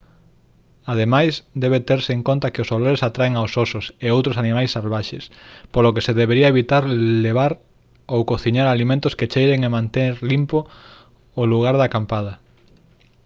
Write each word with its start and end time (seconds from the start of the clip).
ademais 0.93 1.33
debe 1.63 1.79
terse 1.89 2.11
en 2.17 2.21
conta 2.29 2.51
que 2.53 2.63
os 2.63 2.71
olores 2.77 3.01
atraen 3.09 3.33
aos 3.37 3.53
osos 3.65 3.85
e 4.05 4.07
outros 4.17 4.39
animais 4.43 4.73
salvaxes 4.75 5.23
polo 5.73 5.93
que 5.95 6.05
se 6.07 6.17
debe 6.19 6.33
evitar 6.51 6.83
levar 7.25 7.51
ou 8.13 8.19
cociñar 8.31 8.67
alimentos 8.67 9.13
que 9.17 9.29
cheiren 9.33 9.59
e 9.67 9.73
manter 9.77 10.11
limpo 10.31 10.59
o 11.41 11.43
lugar 11.51 11.75
de 11.77 11.85
acampada 11.87 12.33